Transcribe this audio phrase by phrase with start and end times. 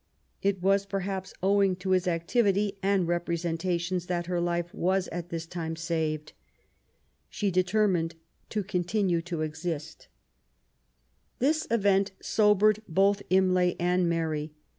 [0.41, 5.45] It was, perhaps, owing to his activity and representations that her life was at this
[5.45, 6.33] time saved.
[7.29, 8.15] She determined
[8.49, 10.07] to continue to exist.''
[11.39, 11.71] IMLATS DESERTION.
[12.17, 14.51] 141 This event sobered both Imlay and Mary.